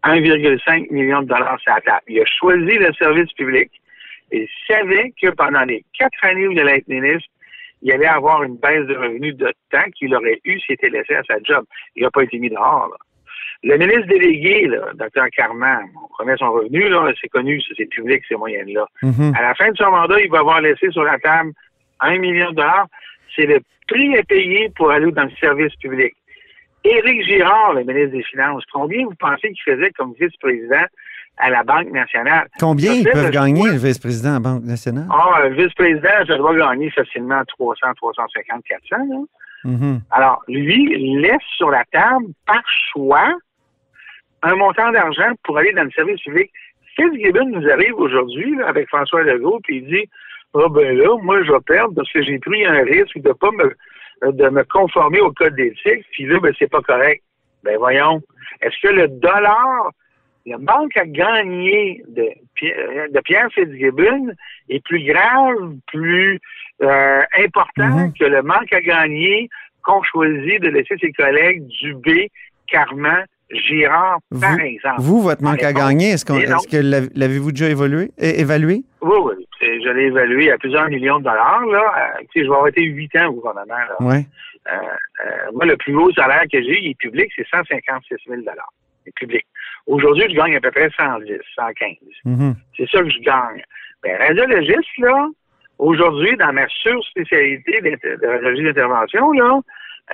1,5 0.04 0.92
million 0.92 1.22
de 1.22 1.28
dollars 1.28 1.60
sur 1.60 1.74
la 1.74 1.82
table. 1.82 2.04
Il 2.08 2.20
a 2.20 2.26
choisi 2.26 2.78
le 2.78 2.94
service 2.94 3.32
public 3.34 3.72
il 4.32 4.48
savait 4.68 5.14
que 5.22 5.30
pendant 5.32 5.64
les 5.64 5.84
quatre 5.98 6.24
années 6.24 6.48
où 6.48 6.52
il 6.52 6.60
allait 6.60 6.78
être 6.78 6.88
ministre, 6.88 7.30
il 7.82 7.92
allait 7.92 8.08
avoir 8.08 8.44
une 8.44 8.58
baisse 8.58 8.86
de 8.88 8.96
revenus 8.96 9.36
de 9.36 9.52
temps 9.72 9.90
qu'il 9.96 10.14
aurait 10.16 10.40
eu 10.46 10.60
s'il 10.60 10.74
était 10.76 10.90
laissé 10.90 11.16
à 11.16 11.24
sa 11.24 11.36
job. 11.44 11.66
Il 11.96 12.04
n'a 12.04 12.12
pas 12.12 12.24
été 12.24 12.38
mis 12.38 12.50
dehors. 12.50 12.90
là. 12.90 12.98
Le 13.64 13.78
ministre 13.78 14.08
délégué, 14.08 14.68
là, 14.68 14.92
Dr. 14.96 15.30
Carman, 15.36 15.86
on 15.96 16.08
connaît 16.16 16.38
son 16.38 16.52
revenu, 16.52 16.90
là, 16.90 17.12
c'est 17.20 17.28
connu, 17.28 17.62
c'est 17.78 17.86
public, 17.86 18.24
ces 18.28 18.36
moyennes-là. 18.36 18.88
Mhm. 19.04 19.34
À 19.38 19.42
la 19.42 19.56
fin 19.56 19.70
de 19.70 19.78
son 19.78 19.92
mandat, 19.92 20.20
il 20.20 20.32
va 20.32 20.40
avoir 20.40 20.62
laissé 20.62 20.90
sur 20.92 21.04
la 21.04 21.20
table 21.20 21.52
un 22.00 22.18
million 22.18 22.50
de 22.52 22.56
dollars. 22.56 22.88
C'est 23.36 23.46
le 23.46 23.60
prix 23.88 24.18
à 24.18 24.24
payer 24.24 24.70
pour 24.76 24.92
aller 24.92 25.12
dans 25.12 25.24
le 25.24 25.32
service 25.40 25.76
public. 25.76 26.14
Éric 26.84 27.24
Girard, 27.24 27.74
le 27.74 27.84
ministre 27.84 28.12
des 28.12 28.24
Finances, 28.24 28.64
combien 28.72 29.06
vous 29.06 29.16
pensez 29.20 29.52
qu'il 29.52 29.64
faisait 29.64 29.92
comme 29.92 30.14
vice-président 30.20 30.86
à 31.38 31.50
la 31.50 31.64
Banque 31.64 31.92
nationale? 31.92 32.48
Combien 32.60 32.94
ils 32.94 33.04
peuvent 33.04 33.32
gagner, 33.32 33.70
le 33.70 33.78
vice-président 33.78 34.30
de 34.30 34.34
la 34.36 34.40
Banque 34.40 34.64
nationale? 34.64 35.08
Ah, 35.12 35.48
le 35.48 35.56
vice-président, 35.56 36.26
ça 36.28 36.38
doit 36.38 36.56
gagner 36.56 36.90
facilement 36.92 37.42
300, 37.46 37.88
350, 37.96 38.64
400. 38.64 38.96
Là. 39.10 39.18
Mhm. 39.64 40.02
Alors, 40.12 40.42
lui 40.48 41.20
laisse 41.22 41.44
sur 41.58 41.70
la 41.70 41.84
table, 41.92 42.26
par 42.46 42.64
choix, 42.92 43.32
un 44.44 44.56
montant 44.56 44.92
d'argent 44.92 45.32
pour 45.44 45.58
aller 45.58 45.74
dans 45.74 45.84
le 45.84 45.92
service 45.92 46.22
public. 46.22 46.52
Fitzgibbon 46.96 47.46
nous 47.46 47.70
arrive 47.70 47.96
aujourd'hui 47.96 48.60
avec 48.64 48.88
François 48.90 49.24
Legault, 49.24 49.60
puis 49.64 49.78
il 49.78 49.86
dit 49.86 50.10
Ah 50.56 50.68
ben 50.70 50.98
là, 50.98 51.16
moi 51.22 51.44
je 51.44 51.52
vais 51.52 51.60
perdre 51.66 51.94
parce 51.96 52.12
que 52.12 52.22
j'ai 52.24 52.40
pris 52.40 52.66
un 52.66 52.84
risque 52.84 53.18
de 53.20 53.32
pas 53.34 53.52
me 53.52 53.76
de 54.24 54.50
me 54.50 54.64
conformer 54.64 55.20
au 55.20 55.32
code 55.32 55.56
d'éthique, 55.56 56.06
puis 56.12 56.26
là, 56.26 56.40
ben 56.40 56.54
c'est 56.60 56.70
pas 56.70 56.82
correct. 56.82 57.24
Ben 57.64 57.78
voyons. 57.78 58.22
Est-ce 58.62 58.76
que 58.82 58.94
le 58.94 59.08
dollar, 59.08 59.92
le 60.46 60.58
manque 60.58 60.96
à 60.98 61.06
gagner 61.06 62.04
de, 62.08 62.30
Pierre- 62.56 63.10
de 63.12 63.20
Pierre 63.22 63.48
Fitzgibbon 63.54 64.32
est 64.70 64.84
plus 64.84 65.04
grave, 65.04 65.76
plus 65.88 66.40
euh, 66.84 67.22
important 67.38 68.08
Mhm. 68.08 68.14
que 68.20 68.26
le 68.26 68.42
manque 68.42 68.72
à 68.74 68.82
gagner 68.82 69.50
qu'on 69.84 70.02
choisit 70.04 70.60
de 70.62 70.70
laisser 70.70 70.96
ses 71.00 71.12
collègues 71.14 71.66
Dubé, 71.68 72.30
Carman, 72.68 73.26
Girard, 73.54 74.20
par 74.40 74.52
Vous- 74.54 74.60
exemple. 74.60 75.02
Vous, 75.02 75.22
votre 75.22 75.44
manque 75.44 75.64
à 75.64 75.74
gagner, 75.74 76.12
est-ce 76.12 76.26
qu'on- 76.26 76.40
que 76.40 76.78
l'av- 76.78 77.10
l'avez-vous 77.16 77.52
déjà 77.52 77.70
évolué, 77.70 78.12
évalué? 78.18 78.84
Oui, 79.02 79.18
oui. 79.24 79.34
Je 79.62 79.90
l'ai 79.90 80.06
évalué 80.06 80.52
à 80.52 80.58
plusieurs 80.58 80.88
millions 80.90 81.20
de 81.20 81.24
dollars. 81.26 81.66
Là. 81.66 81.80
Euh, 81.80 82.20
tu 82.32 82.40
sais, 82.40 82.46
je 82.46 82.50
vais 82.50 82.56
avoir 82.56 82.68
été 82.68 82.82
huit 82.84 83.16
ans 83.18 83.28
au 83.28 83.34
gouvernement. 83.34 83.76
Là. 83.76 83.96
Oui. 84.00 84.26
Euh, 84.72 84.76
euh, 85.26 85.52
moi, 85.54 85.66
le 85.66 85.76
plus 85.78 85.96
haut 85.96 86.12
salaire 86.14 86.44
que 86.52 86.62
j'ai, 86.62 86.80
il 86.82 86.92
est 86.92 86.98
public, 86.98 87.32
c'est 87.36 87.46
156 87.50 88.16
000 88.28 88.42
Il 88.42 89.10
est 89.10 89.14
public. 89.16 89.46
Aujourd'hui, 89.88 90.26
je 90.30 90.36
gagne 90.36 90.56
à 90.56 90.62
peu 90.62 90.72
près 90.72 90.90
110, 90.98 91.40
115. 91.56 91.98
Mhm. 92.26 92.56
C'est 92.78 92.90
ça 92.90 93.02
que 93.02 93.10
je 93.10 93.20
gagne. 93.20 93.64
Ben, 94.04 94.18
radiologiste, 94.18 94.98
là, 95.00 95.28
aujourd'hui, 95.78 96.36
dans 96.38 96.54
ma 96.54 96.68
surspécialité 96.68 97.82
de 97.82 98.28
radiologie 98.28 98.64
d'intervention, 98.64 99.32
là, 99.34 99.60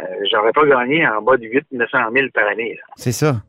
euh, 0.02 0.04
j'aurais 0.32 0.52
pas 0.52 0.66
gagné 0.66 1.08
en 1.08 1.22
bas 1.22 1.38
de 1.38 1.46
8 1.46 1.68
900 1.72 1.98
000 2.14 2.28
par 2.34 2.48
année. 2.48 2.78
C'est 2.96 3.12
ça. 3.12 3.42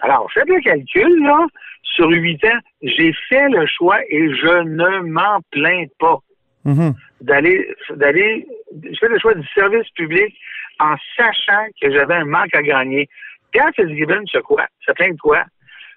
Alors, 0.00 0.30
faites 0.32 0.48
le 0.48 0.60
calcul, 0.60 1.22
là. 1.22 1.46
Sur 1.82 2.08
huit 2.10 2.42
ans, 2.44 2.58
j'ai 2.82 3.12
fait 3.28 3.48
le 3.48 3.66
choix 3.66 3.98
et 4.08 4.32
je 4.34 4.62
ne 4.62 5.00
m'en 5.10 5.40
plains 5.50 5.84
pas 5.98 6.18
Mhm. 6.64 6.94
d'aller, 7.22 7.68
d'aller, 7.96 8.46
je 8.82 8.98
fais 8.98 9.08
le 9.08 9.18
choix 9.18 9.34
du 9.34 9.46
service 9.54 9.88
public 9.96 10.34
en 10.78 10.94
sachant 11.16 11.66
que 11.80 11.90
j'avais 11.90 12.14
un 12.14 12.26
manque 12.26 12.54
à 12.54 12.62
gagner. 12.62 13.08
Pierre 13.50 13.70
Fitzgibbon, 13.74 14.22
c'est 14.30 14.42
quoi? 14.42 14.66
Ça 14.86 14.94
plaint 14.94 15.14
de 15.14 15.20
quoi? 15.20 15.44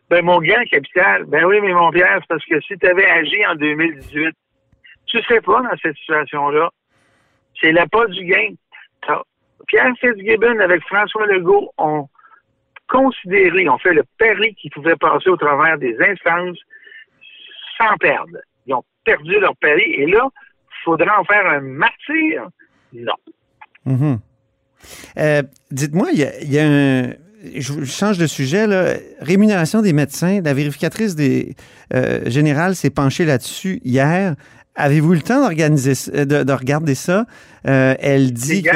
Ben, 0.09 0.23
mon 0.25 0.39
gain 0.39 0.63
capital. 0.65 1.25
Ben 1.25 1.45
oui, 1.45 1.59
mais 1.61 1.73
mon 1.73 1.91
Pierre, 1.91 2.17
c'est 2.21 2.27
parce 2.27 2.45
que 2.45 2.59
si 2.61 2.77
tu 2.77 2.87
avais 2.87 3.05
agi 3.09 3.45
en 3.45 3.55
2018, 3.55 4.35
tu 5.05 5.21
serais 5.21 5.41
pas 5.41 5.61
dans 5.61 5.77
cette 5.81 5.95
situation-là. 5.97 6.69
C'est 7.61 7.71
la 7.71 7.87
pas 7.87 8.07
du 8.07 8.23
gain. 8.25 8.49
Pierre 9.67 9.93
Fitzgibbon 9.99 10.59
avec 10.59 10.81
François 10.83 11.25
Legault 11.27 11.71
ont 11.77 12.07
considéré, 12.89 13.67
ont 13.69 13.77
fait 13.77 13.93
le 13.93 14.03
pari 14.17 14.53
qu'ils 14.55 14.71
pouvaient 14.71 14.95
passer 14.95 15.29
au 15.29 15.37
travers 15.37 15.77
des 15.77 15.95
instances 15.99 16.57
sans 17.77 17.95
perdre. 17.97 18.37
Ils 18.67 18.73
ont 18.73 18.83
perdu 19.03 19.39
leur 19.39 19.55
pari 19.57 19.83
et 19.83 20.05
là, 20.05 20.27
faudra 20.83 21.19
en 21.19 21.23
faire 21.23 21.45
un 21.47 21.61
martyr? 21.61 22.49
Non. 22.93 23.13
Mhm. 23.85 24.19
Euh, 25.17 25.43
dites-moi, 25.71 26.09
il 26.11 26.19
y 26.19 26.59
a, 26.59 26.65
un. 26.65 27.13
Je 27.55 27.83
change 27.83 28.17
de 28.17 28.27
sujet, 28.27 28.67
là. 28.67 28.95
Rémunération 29.19 29.81
des 29.81 29.93
médecins. 29.93 30.41
La 30.41 30.53
vérificatrice 30.53 31.15
des 31.15 31.55
euh, 31.93 32.21
générale 32.29 32.75
s'est 32.75 32.89
penchée 32.89 33.25
là-dessus 33.25 33.81
hier. 33.83 34.35
Avez-vous 34.75 35.13
le 35.13 35.21
temps 35.21 35.41
d'organiser, 35.41 35.93
de, 36.25 36.43
de 36.43 36.53
regarder 36.53 36.95
ça? 36.95 37.25
Euh, 37.67 37.95
elle 37.99 38.33
dit 38.33 38.63
que... 38.63 38.69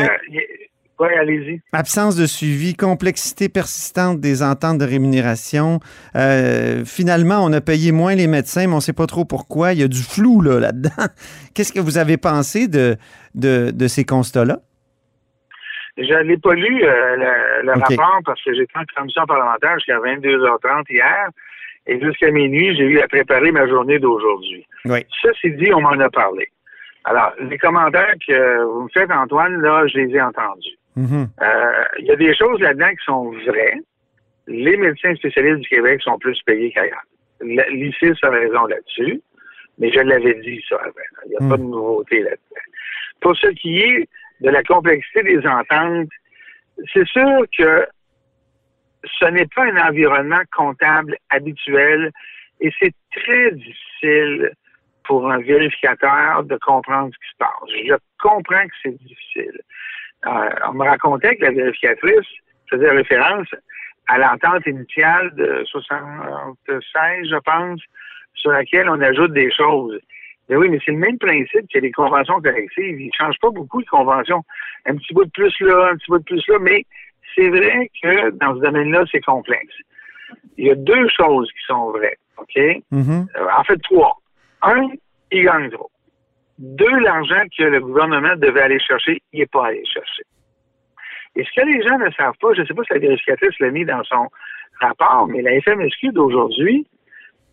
Oui, 1.00 1.10
allez-y. 1.13 1.62
Absence 1.74 2.16
de 2.16 2.25
suivi, 2.25 2.75
complexité 2.75 3.50
persistante 3.50 4.20
des 4.20 4.42
ententes 4.42 4.80
de 4.80 4.86
rémunération. 4.86 5.80
Euh, 6.16 6.86
finalement, 6.86 7.44
on 7.44 7.54
a 7.54 7.62
payé 7.62 7.92
moins 7.92 8.16
les 8.16 8.25
médecins, 8.25 8.66
mais 8.66 8.74
on 8.74 8.77
ne 8.77 8.82
sait 8.82 8.94
pas 8.94 9.06
trop 9.06 9.24
pourquoi. 9.24 9.74
Il 9.74 9.80
y 9.80 9.84
a 9.84 9.88
du 9.88 10.01
flou 10.01 10.42
là, 10.42 10.60
là-dedans. 10.60 11.06
Qu'est-ce 11.54 11.72
que 11.72 11.80
vous 11.80 12.00
avez 12.00 12.18
pensé 12.18 12.68
de, 12.68 12.96
de, 13.36 13.70
de 13.70 13.88
ces 13.88 14.06
constats-là? 14.06 14.60
Je 15.98 16.24
n'ai 16.24 16.38
pas 16.38 16.54
lu 16.54 16.84
euh, 16.84 17.16
le, 17.63 17.72
rapport 17.72 18.20
parce 18.24 18.44
que 18.44 18.54
j'étais 18.54 18.77
en 18.77 18.84
commission 18.96 19.25
parlementaire 19.25 19.74
jusqu'à 19.75 19.98
22h30 19.98 20.84
hier. 20.89 21.30
Et 21.88 22.00
jusqu'à 22.00 22.32
minuit, 22.32 22.75
j'ai 22.75 22.84
eu 22.84 23.00
à 23.00 23.08
préparer 23.08 23.51
ma 23.51 23.67
journée 23.67 24.00
d'aujourd'hui. 24.00 24.65
Oui. 24.86 25.06
Ça, 25.22 25.29
c'est 25.41 25.51
dit, 25.51 25.74
on 25.74 25.82
m'en 25.82 26.00
a 26.00 26.10
parlé. 26.10 26.50
Alors, 27.06 27.32
les 27.39 27.58
commentaires 27.58 28.15
que 28.27 28.63
vous 28.65 28.84
me 28.84 28.89
faites, 28.89 29.10
Antoine, 29.10 29.62
là, 29.62 29.88
je 29.88 29.98
les 30.00 30.15
ai 30.15 30.22
entendus. 30.22 30.77
Mm-hmm. 30.98 31.27
Euh, 31.41 31.84
il 32.00 32.06
y 32.06 32.12
a 32.12 32.15
des 32.15 32.36
choses 32.36 32.60
là-dedans 32.60 32.89
qui 32.89 33.06
sont 33.06 33.32
vraies. 33.46 33.79
Les 34.48 34.75
médecins 34.75 35.15
spécialistes 35.15 35.62
du 35.62 35.70
Québec 35.70 36.01
sont 36.01 36.17
plus 36.17 36.38
payés 36.46 36.72
qu'ailleurs. 36.72 37.03
L'ICIS 37.41 38.17
a 38.24 38.29
raison 38.29 38.65
là-dessus, 38.65 39.22
mais 39.77 39.91
je 39.91 40.00
l'avais 40.00 40.34
dit 40.36 40.62
ça 40.67 40.77
avant. 40.77 40.91
Il 41.25 41.29
n'y 41.29 41.36
a 41.36 41.50
pas 41.50 41.58
de 41.58 41.63
mm. 41.63 41.70
nouveauté 41.70 42.20
là-dedans. 42.24 42.62
Pour 43.22 43.38
ce 43.38 43.48
qui 43.48 43.79
est 43.79 44.10
de 44.41 44.50
la 44.50 44.63
complexité 44.63 45.24
des 45.24 45.46
ententes, 45.46 46.10
c'est 46.94 47.08
sûr 47.08 47.46
que 47.58 47.86
ce 49.20 49.26
n'est 49.26 49.48
pas 49.48 49.66
un 49.66 49.78
environnement 49.90 50.42
comptable 50.56 51.18
habituel 51.30 52.12
et 52.60 52.72
c'est 52.80 52.94
très 53.16 53.52
difficile 53.52 54.52
pour 55.06 55.30
un 55.32 55.40
vérificateur 55.40 56.44
de 56.44 56.58
comprendre 56.58 57.12
ce 57.14 57.20
qui 57.20 57.32
se 57.32 57.38
passe. 57.38 57.88
Je 57.88 57.96
comprends 58.22 58.66
que 58.66 58.74
c'est 58.84 58.98
difficile. 59.04 59.62
Euh, 60.26 60.50
on 60.68 60.74
me 60.74 60.84
racontait 60.84 61.36
que 61.38 61.44
la 61.46 61.52
vérificatrice 61.52 62.28
faisait 62.70 62.90
référence 62.90 63.48
à 64.08 64.18
l'entente 64.18 64.66
initiale 64.66 65.34
de 65.36 65.64
76, 65.66 67.30
je 67.30 67.38
pense, 67.38 67.82
sur 68.34 68.52
laquelle 68.52 68.90
on 68.90 69.02
ajoute 69.02 69.34
des 69.34 69.52
choses. 69.52 70.00
Mais 70.50 70.56
oui, 70.56 70.70
mais 70.70 70.80
c'est 70.86 70.92
le 70.92 70.98
même 70.98 71.18
principe 71.18 71.68
que 71.72 71.80
les 71.80 71.92
conventions 71.92 72.42
collectives. 72.42 73.00
Ils 73.00 73.08
ne 73.08 73.12
changent 73.18 73.40
pas 73.42 73.50
beaucoup 73.50 73.82
de 73.82 73.88
conventions. 73.88 74.44
Un 74.86 74.96
petit 74.96 75.14
bout 75.14 75.26
de 75.26 75.32
plus 75.32 75.54
là, 75.60 75.90
un 75.92 75.98
petit 75.98 76.10
bout 76.10 76.20
de 76.20 76.24
plus 76.24 76.48
là, 76.48 76.58
mais 76.62 76.86
c'est 77.38 77.50
vrai 77.50 77.89
que 78.01 78.32
dans 78.32 78.56
ce 78.56 78.62
domaine-là, 78.62 79.03
c'est 79.12 79.22
complexe. 79.22 79.75
Il 80.58 80.67
y 80.67 80.72
a 80.72 80.75
deux 80.75 81.08
choses 81.10 81.50
qui 81.51 81.65
sont 81.67 81.91
vraies, 81.91 82.17
OK? 82.38 82.56
Mm-hmm. 82.56 83.27
Euh, 83.36 83.48
en 83.58 83.63
fait, 83.63 83.77
trois. 83.84 84.17
Un, 84.63 84.88
il 85.32 85.44
gagne 85.44 85.70
trop. 85.70 85.91
Deux, 86.58 87.00
l'argent 87.00 87.44
que 87.56 87.63
le 87.63 87.79
gouvernement 87.79 88.36
devait 88.38 88.62
aller 88.62 88.79
chercher, 88.79 89.22
il 89.32 89.39
n'est 89.39 89.46
pas 89.46 89.67
allé 89.67 89.84
chercher. 89.86 90.24
Et 91.36 91.44
ce 91.44 91.62
que 91.62 91.67
les 91.67 91.84
gens 91.84 92.00
ne 92.00 92.10
savent 92.12 92.38
pas, 92.41 92.53
je 92.56 92.62
ne 92.62 92.65
sais 92.65 92.74
pas 92.74 92.84
si 92.84 92.94
la 92.94 93.00
vérificatrice 93.00 93.60
l'a 93.60 93.70
mis 93.70 93.86
dans 93.86 94.03
son 94.03 94.27
rapport, 94.82 95.27
mais 95.27 95.44
la 95.44 95.62
FMSQ 95.62 96.12
d'aujourd'hui 96.12 96.88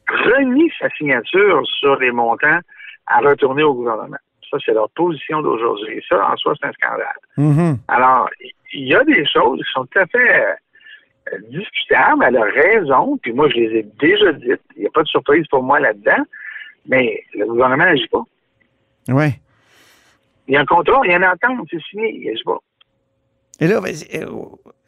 renie 0.09 0.71
sa 0.79 0.89
signature 0.91 1.63
sur 1.67 1.97
les 1.97 2.11
montants 2.11 2.61
à 3.07 3.21
retourner 3.21 3.63
au 3.63 3.75
gouvernement. 3.75 4.17
Ça, 4.51 4.57
c'est 4.65 4.73
leur 4.73 4.89
position 4.91 5.43
d'aujourd'hui. 5.43 6.03
Ça, 6.09 6.31
en 6.31 6.37
soi, 6.37 6.55
c'est 6.61 6.69
un 6.69 6.73
scandale. 6.73 7.19
Mm-hmm. 7.37 7.77
Alors, 7.89 8.31
il 8.75 8.89
y 8.89 8.95
a 8.95 9.05
des 9.05 9.25
choses 9.27 9.59
qui 9.59 9.73
sont 9.73 9.87
tout 9.87 9.99
à 9.99 10.07
fait 10.07 10.41
euh, 11.33 11.39
discutables. 11.51 12.25
Elle 12.27 12.37
a 12.37 12.45
raison, 12.45 13.17
puis 13.23 13.33
moi, 13.33 13.49
je 13.49 13.55
les 13.55 13.79
ai 13.79 13.87
déjà 14.01 14.33
dites. 14.33 14.61
Il 14.77 14.83
n'y 14.83 14.87
a 14.87 14.91
pas 14.91 15.03
de 15.03 15.09
surprise 15.09 15.47
pour 15.49 15.63
moi 15.63 15.81
là-dedans, 15.81 16.25
mais 16.87 17.23
le 17.35 17.47
gouvernement 17.47 17.85
n'agit 17.85 18.09
pas. 18.09 18.23
Oui. 19.09 19.27
Il 20.49 20.55
y 20.55 20.57
a 20.57 20.61
un 20.61 20.67
contrat, 20.67 21.01
il 21.05 21.11
y 21.11 21.15
a 21.15 21.17
une 21.17 21.25
entente, 21.25 21.67
c'est 21.71 21.81
signé, 21.91 22.15
il 22.15 22.27
n'agit 22.27 22.43
pas. 22.45 22.59
Et 23.61 23.69
là, 23.69 23.81
euh, 24.15 24.27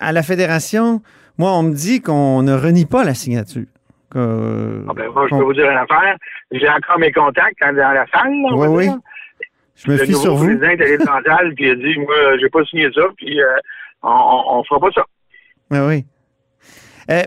à 0.01 0.13
la 0.13 0.23
fédération, 0.23 1.01
moi, 1.39 1.53
on 1.53 1.63
me 1.63 1.75
dit 1.75 2.03
qu'on 2.03 2.43
ne 2.43 2.53
renie 2.53 2.87
pas 2.87 3.05
la 3.05 3.15
signature. 3.15 3.67
ah 4.15 4.19
ben, 4.95 5.09
moi, 5.13 5.27
je 5.31 5.37
peux 5.37 5.45
vous 5.45 5.55
dire 5.55 5.71
une 5.71 5.79
affaire. 5.79 6.17
J'ai 6.51 6.69
encore 6.69 6.99
mes 6.99 7.13
contacts 7.13 7.61
dans 7.61 7.73
la 7.73 8.07
salle. 8.13 8.33
oui, 8.53 8.67
oui. 8.69 8.89
Je 9.77 9.91
me 9.91 9.97
fie 9.99 10.15
sur 10.15 10.35
vous. 10.37 10.47
Le 10.47 10.59
président 10.59 11.53
puis 11.55 11.67
il 11.67 11.71
a 11.71 11.75
dit, 11.75 11.99
moi, 11.99 12.39
j'ai 12.41 12.49
pas 12.49 12.65
signé 12.65 12.89
ça, 12.95 13.03
puis 13.17 13.41
euh, 13.41 13.47
on, 14.03 14.59
ne 14.59 14.65
fera 14.65 14.81
pas 14.81 14.91
ça. 14.95 15.05
Oui, 15.71 15.79
oui. 15.79 16.05
Euh, 17.09 17.23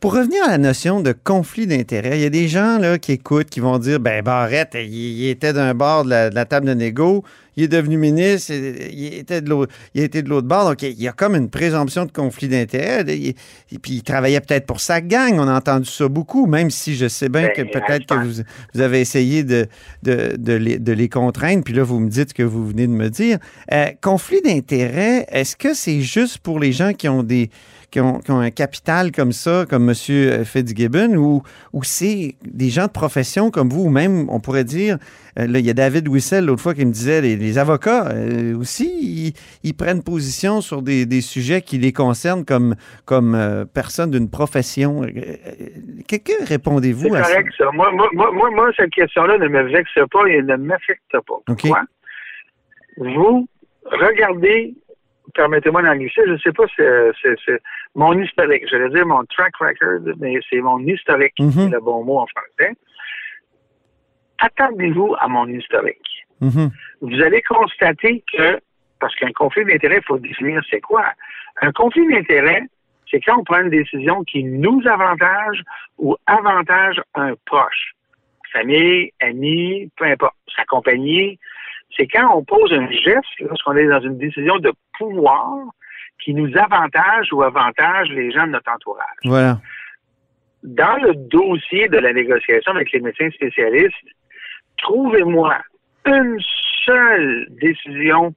pour 0.00 0.14
revenir 0.14 0.44
à 0.44 0.50
la 0.50 0.58
notion 0.58 1.00
de 1.00 1.12
conflit 1.12 1.66
d'intérêts, 1.66 2.18
il 2.18 2.22
y 2.22 2.26
a 2.26 2.30
des 2.30 2.46
gens 2.46 2.78
là, 2.78 2.98
qui 2.98 3.12
écoutent, 3.12 3.50
qui 3.50 3.58
vont 3.58 3.78
dire 3.78 3.98
ben 3.98 4.22
Barrette, 4.22 4.76
il, 4.80 5.28
était 5.28 5.52
d'un 5.52 5.74
bord 5.74 6.04
de 6.04 6.10
la, 6.10 6.44
table 6.44 6.66
de 6.66 6.74
négo, 6.74 7.24
il 7.56 7.64
est 7.64 7.68
devenu 7.68 7.96
ministre, 7.96 8.52
il 8.52 9.14
était 9.14 9.40
de 9.40 9.48
l'autre, 9.48 9.72
il 9.94 10.02
a 10.02 10.04
été 10.04 10.22
de 10.22 10.28
l'autre 10.28 10.48
bord, 10.48 10.68
donc 10.68 10.82
il 10.82 11.00
y 11.00 11.08
a 11.08 11.12
comme 11.12 11.34
une 11.34 11.50
présomption 11.50 12.04
de 12.04 12.12
conflit 12.12 12.48
d'intérêts. 12.48 13.04
Et, 13.08 13.34
puis 13.82 13.94
il 13.94 14.02
travaillait 14.02 14.40
peut-être 14.40 14.66
pour 14.66 14.80
sa 14.80 15.00
gang, 15.00 15.38
on 15.38 15.48
a 15.48 15.56
entendu 15.56 15.88
ça 15.88 16.08
beaucoup, 16.08 16.46
même 16.46 16.70
si 16.70 16.94
je 16.94 17.08
sais 17.08 17.28
bien 17.28 17.48
ben, 17.48 17.52
que 17.54 17.62
peut-être 17.62 18.06
que 18.06 18.14
vous, 18.14 18.80
avez 18.80 19.00
essayé 19.00 19.42
de, 19.44 19.66
de, 20.02 20.52
les, 20.52 20.78
de, 20.78 20.92
les, 20.92 21.08
contraindre, 21.08 21.64
puis 21.64 21.74
là 21.74 21.82
vous 21.82 22.00
me 22.00 22.08
dites 22.08 22.30
ce 22.30 22.34
que 22.34 22.42
vous 22.42 22.66
venez 22.66 22.86
de 22.86 22.92
me 22.92 23.10
dire. 23.10 23.38
Euh, 23.72 23.86
conflit 24.00 24.40
d'intérêts, 24.42 25.26
est-ce 25.30 25.56
que 25.56 25.74
c'est 25.74 26.00
juste 26.00 26.38
pour 26.38 26.58
les 26.58 26.72
gens 26.72 26.92
qui 26.92 27.08
ont 27.08 27.22
des 27.22 27.50
qui 27.94 28.00
ont, 28.00 28.20
un 28.28 28.50
capital 28.50 29.12
comme 29.12 29.30
ça, 29.30 29.66
comme 29.70 29.88
M. 29.88 30.44
Fitzgibbon, 30.44 31.14
ou, 31.14 31.44
ou 31.72 31.84
c'est 31.84 32.34
des 32.44 32.68
gens 32.68 32.86
de 32.86 32.90
profession 32.90 33.52
comme 33.52 33.68
vous, 33.68 33.84
ou 33.84 33.88
même, 33.88 34.28
on 34.30 34.40
pourrait 34.40 34.64
dire, 34.64 34.98
là, 35.36 35.58
il 35.58 35.66
y 35.66 35.70
a 35.70 35.74
David 35.74 36.08
Wissel 36.08 36.46
l'autre 36.46 36.62
fois 36.62 36.74
qui 36.74 36.84
me 36.84 36.92
disait, 36.92 37.20
les, 37.20 37.58
avocats 37.58 38.08
euh, 38.08 38.56
aussi, 38.56 39.34
ils, 39.62 39.74
prennent 39.74 40.02
position 40.02 40.60
sur 40.60 40.82
des, 40.82 41.20
sujets 41.20 41.62
qui 41.62 41.78
les 41.78 41.92
concernent 41.92 42.44
comme, 42.44 42.74
comme 43.04 43.34
euh, 43.34 43.64
personne 43.64 44.10
d'une 44.10 44.30
profession. 44.30 45.02
Que, 45.02 46.48
répondez-vous 46.48 47.14
à 47.14 47.22
ça? 47.22 47.34
correct, 47.34 47.54
ça. 47.58 47.70
Moi, 47.72 47.90
moi, 47.92 48.08
moi, 48.12 48.50
moi, 48.50 48.70
cette 48.76 48.90
question-là 48.90 49.38
ne 49.38 49.48
me 49.48 49.62
vexe 49.62 49.98
pas 50.10 50.26
et 50.26 50.42
ne 50.42 50.56
m'affecte 50.56 51.02
pas. 51.12 51.38
Pourquoi? 51.46 51.82
Vous 52.96 53.48
regardez 53.84 54.74
permettez-moi 55.34 55.82
d'anglicer, 55.82 56.22
je 56.26 56.32
ne 56.32 56.38
sais 56.38 56.52
pas, 56.52 56.64
c'est 56.76 57.60
mon 57.94 58.16
historique. 58.18 58.64
J'allais 58.70 58.90
dire 58.90 59.06
mon 59.06 59.24
track 59.24 59.56
record, 59.56 60.14
mais 60.18 60.38
c'est 60.48 60.60
mon 60.60 60.78
historique, 60.80 61.34
mm-hmm. 61.38 61.52
c'est 61.52 61.68
le 61.70 61.80
bon 61.80 62.04
mot 62.04 62.20
en 62.20 62.26
français. 62.26 62.72
Attendez-vous 64.38 65.14
à 65.18 65.28
mon 65.28 65.46
historique. 65.48 66.26
Mm-hmm. 66.42 66.70
Vous 67.02 67.22
allez 67.22 67.42
constater 67.42 68.24
que, 68.32 68.60
parce 69.00 69.14
qu'un 69.16 69.32
conflit 69.32 69.64
d'intérêt, 69.64 69.98
il 69.98 70.04
faut 70.04 70.18
définir 70.18 70.62
c'est 70.70 70.80
quoi. 70.80 71.04
Un 71.62 71.72
conflit 71.72 72.06
d'intérêt, 72.08 72.62
c'est 73.10 73.20
quand 73.20 73.38
on 73.38 73.44
prend 73.44 73.60
une 73.60 73.70
décision 73.70 74.24
qui 74.24 74.42
nous 74.42 74.80
avantage 74.86 75.62
ou 75.98 76.16
avantage 76.26 77.00
un 77.14 77.34
proche. 77.46 77.94
Famille, 78.52 79.12
ami, 79.20 79.90
peu 79.96 80.04
importe. 80.04 80.34
Sa 80.56 80.64
compagnie, 80.64 81.38
c'est 81.96 82.06
quand 82.06 82.36
on 82.36 82.44
pose 82.44 82.72
un 82.72 82.90
geste, 82.90 83.40
lorsqu'on 83.40 83.76
est 83.76 83.86
dans 83.86 84.00
une 84.00 84.18
décision 84.18 84.58
de 84.58 84.72
pouvoir 84.98 85.50
qui 86.22 86.34
nous 86.34 86.50
avantage 86.56 87.32
ou 87.32 87.42
avantage 87.42 88.08
les 88.10 88.30
gens 88.32 88.46
de 88.46 88.52
notre 88.52 88.70
entourage. 88.70 89.16
Voilà. 89.24 89.60
Dans 90.62 90.96
le 91.02 91.14
dossier 91.14 91.88
de 91.88 91.98
la 91.98 92.12
négociation 92.12 92.72
avec 92.72 92.90
les 92.92 93.00
médecins 93.00 93.30
spécialistes, 93.30 93.94
trouvez-moi 94.78 95.56
une 96.06 96.38
seule 96.84 97.46
décision 97.50 98.34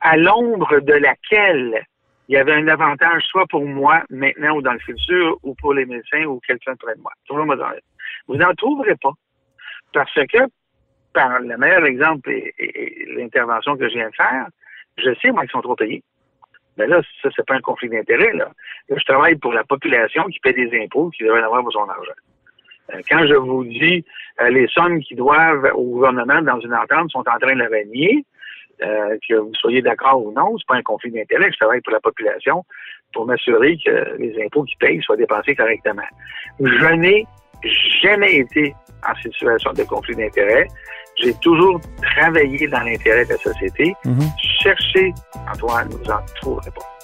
à 0.00 0.16
l'ombre 0.16 0.80
de 0.80 0.92
laquelle 0.92 1.84
il 2.28 2.34
y 2.34 2.38
avait 2.38 2.54
un 2.54 2.68
avantage 2.68 3.22
soit 3.24 3.46
pour 3.46 3.64
moi 3.66 4.02
maintenant 4.10 4.56
ou 4.56 4.62
dans 4.62 4.72
le 4.72 4.78
futur 4.78 5.38
ou 5.42 5.54
pour 5.54 5.74
les 5.74 5.84
médecins 5.84 6.24
ou 6.24 6.40
quelqu'un 6.46 6.74
près 6.76 6.94
de 6.94 7.00
moi. 7.00 7.12
Vous 8.26 8.36
n'en 8.36 8.54
trouverez 8.54 8.96
pas. 8.96 9.12
Parce 9.92 10.14
que 10.14 10.38
par 11.12 11.40
le 11.40 11.56
meilleur 11.56 11.84
exemple 11.84 12.30
et, 12.30 13.06
l'intervention 13.16 13.76
que 13.76 13.88
je 13.88 13.94
viens 13.94 14.10
de 14.10 14.14
faire, 14.14 14.46
je 14.98 15.14
sais, 15.22 15.30
moi, 15.30 15.42
qu'ils 15.42 15.50
sont 15.50 15.62
trop 15.62 15.76
payés. 15.76 16.02
Mais 16.76 16.86
là, 16.86 17.00
ça, 17.22 17.28
c'est 17.34 17.46
pas 17.46 17.54
un 17.54 17.60
conflit 17.60 17.88
d'intérêt, 17.88 18.32
là. 18.32 18.50
je 18.88 19.04
travaille 19.04 19.36
pour 19.36 19.52
la 19.52 19.62
population 19.62 20.24
qui 20.24 20.40
paie 20.40 20.52
des 20.52 20.82
impôts, 20.82 21.10
qui 21.10 21.22
devrait 21.22 21.42
avoir 21.42 21.62
pour 21.62 21.72
son 21.72 21.88
argent. 21.88 22.12
Euh, 22.92 23.00
quand 23.08 23.26
je 23.26 23.34
vous 23.34 23.64
dis 23.64 24.04
euh, 24.40 24.50
les 24.50 24.66
sommes 24.68 25.00
qui 25.00 25.14
doivent 25.14 25.70
au 25.74 25.84
gouvernement 25.84 26.42
dans 26.42 26.60
une 26.60 26.74
entente 26.74 27.10
sont 27.10 27.20
en 27.20 27.38
train 27.38 27.54
de 27.54 27.58
la 27.58 27.66
renier, 27.66 28.24
euh, 28.82 29.16
que 29.28 29.34
vous 29.34 29.54
soyez 29.54 29.82
d'accord 29.82 30.24
ou 30.24 30.32
non, 30.32 30.56
c'est 30.58 30.66
pas 30.66 30.76
un 30.76 30.82
conflit 30.82 31.10
d'intérêt. 31.10 31.50
Je 31.52 31.56
travaille 31.56 31.80
pour 31.80 31.92
la 31.92 32.00
population 32.00 32.64
pour 33.12 33.26
m'assurer 33.26 33.78
que 33.84 34.16
les 34.18 34.34
impôts 34.44 34.64
qu'ils 34.64 34.78
payent 34.78 35.02
soient 35.02 35.16
dépensés 35.16 35.54
correctement. 35.54 36.02
Je 36.60 36.94
n'ai 36.94 37.26
jamais 38.02 38.38
été 38.38 38.74
en 39.08 39.14
situation 39.22 39.72
de 39.72 39.84
conflit 39.84 40.16
d'intérêt. 40.16 40.66
J'ai 41.22 41.32
toujours 41.34 41.80
travaillé 42.02 42.66
dans 42.66 42.80
l'intérêt 42.80 43.24
de 43.24 43.30
la 43.30 43.38
société. 43.38 43.94
Mhm. 44.04 44.20
Cherchez, 44.60 45.14
Antoine, 45.52 45.88
vous 45.90 46.10
en 46.10 46.18
trouverez 46.40 46.70
pas. 46.72 46.94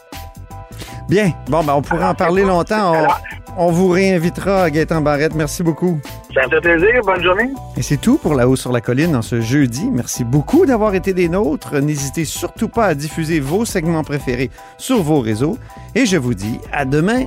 Bien. 1.08 1.30
Bon, 1.48 1.62
ben, 1.64 1.74
on 1.74 1.82
pourrait 1.82 2.06
en 2.06 2.14
parler 2.14 2.42
longtemps. 2.42 2.92
On, 2.92 2.94
Alors, 2.94 3.20
on 3.56 3.70
vous 3.70 3.88
réinvitera, 3.88 4.70
Gaëtan 4.70 5.00
Barrette. 5.00 5.34
Merci 5.34 5.62
beaucoup. 5.62 6.00
ça 6.34 6.46
me 6.46 6.50
fait 6.50 6.60
plaisir. 6.60 7.00
Bonne 7.04 7.22
journée. 7.22 7.50
Et 7.76 7.82
c'est 7.82 7.96
tout 7.96 8.18
pour 8.18 8.34
La 8.34 8.48
Haut 8.48 8.56
sur 8.56 8.72
la 8.72 8.80
Colline 8.80 9.16
en 9.16 9.22
ce 9.22 9.40
jeudi. 9.40 9.88
Merci 9.90 10.24
beaucoup 10.24 10.66
d'avoir 10.66 10.94
été 10.94 11.12
des 11.12 11.28
nôtres. 11.28 11.80
N'hésitez 11.80 12.24
surtout 12.24 12.68
pas 12.68 12.86
à 12.86 12.94
diffuser 12.94 13.40
vos 13.40 13.64
segments 13.64 14.04
préférés 14.04 14.50
sur 14.78 15.02
vos 15.02 15.20
réseaux. 15.20 15.58
Et 15.94 16.06
je 16.06 16.16
vous 16.16 16.34
dis 16.34 16.58
à 16.72 16.84
demain. 16.84 17.26